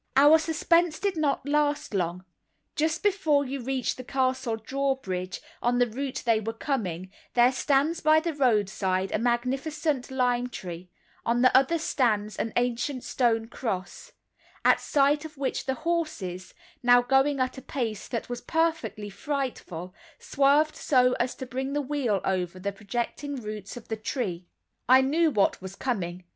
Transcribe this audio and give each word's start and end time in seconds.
Our 0.17 0.39
suspense 0.39 0.97
did 0.99 1.15
not 1.15 1.47
last 1.47 1.93
long. 1.93 2.25
Just 2.75 3.03
before 3.03 3.45
you 3.45 3.61
reach 3.61 3.97
the 3.97 4.03
castle 4.03 4.55
drawbridge, 4.57 5.39
on 5.61 5.77
the 5.77 5.85
route 5.85 6.23
they 6.25 6.39
were 6.39 6.53
coming, 6.53 7.11
there 7.35 7.51
stands 7.51 7.99
by 8.01 8.19
the 8.19 8.33
roadside 8.33 9.11
a 9.11 9.19
magnificent 9.19 10.09
lime 10.09 10.49
tree, 10.49 10.89
on 11.23 11.43
the 11.43 11.55
other 11.55 11.77
stands 11.77 12.35
an 12.37 12.51
ancient 12.55 13.03
stone 13.03 13.45
cross, 13.47 14.13
at 14.65 14.81
sight 14.81 15.23
of 15.23 15.37
which 15.37 15.67
the 15.67 15.75
horses, 15.75 16.55
now 16.81 17.03
going 17.03 17.39
at 17.39 17.59
a 17.59 17.61
pace 17.61 18.07
that 18.07 18.27
was 18.27 18.41
perfectly 18.41 19.11
frightful, 19.11 19.93
swerved 20.17 20.75
so 20.75 21.13
as 21.19 21.35
to 21.35 21.45
bring 21.45 21.73
the 21.73 21.79
wheel 21.79 22.21
over 22.25 22.57
the 22.59 22.71
projecting 22.71 23.35
roots 23.35 23.77
of 23.77 23.87
the 23.87 23.97
tree. 23.97 24.47
I 24.89 25.01
knew 25.01 25.29
what 25.29 25.61
was 25.61 25.75
coming. 25.75 26.23